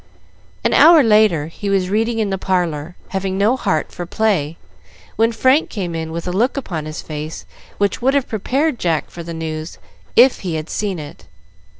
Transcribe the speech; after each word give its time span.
An 0.63 0.73
hour 0.73 1.03
later 1.03 1.45
he 1.45 1.69
was 1.69 1.91
reading 1.91 2.17
in 2.17 2.31
the 2.31 2.39
parlor, 2.39 2.95
having 3.09 3.37
no 3.37 3.55
heart 3.55 3.91
for 3.91 4.07
play, 4.07 4.57
when 5.15 5.31
Frank 5.31 5.69
came 5.69 5.93
in 5.93 6.11
with 6.11 6.27
a 6.27 6.31
look 6.33 6.57
upon 6.57 6.85
his 6.85 7.03
face 7.03 7.45
which 7.77 8.01
would 8.01 8.15
have 8.15 8.27
prepared 8.27 8.79
Jack 8.79 9.11
for 9.11 9.21
the 9.21 9.31
news 9.35 9.77
if 10.15 10.39
he 10.39 10.55
had 10.55 10.71
seen 10.71 10.97
it. 10.97 11.25